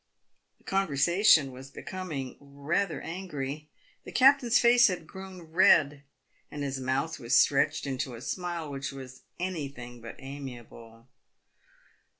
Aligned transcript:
The 0.57 0.63
conversation 0.63 1.51
was 1.51 1.69
becoming 1.69 2.35
rather 2.39 3.01
angry. 3.01 3.69
The 4.03 4.11
captain's 4.11 4.57
face 4.57 4.87
had 4.87 5.05
grown 5.05 5.41
red, 5.43 6.01
and 6.49 6.63
his 6.63 6.79
mouth 6.79 7.19
was 7.19 7.37
stretched 7.37 7.85
into 7.85 8.15
a 8.15 8.21
smile 8.23 8.71
which 8.71 8.91
was 8.91 9.21
anything 9.39 10.01
but 10.01 10.15
amiable. 10.17 11.05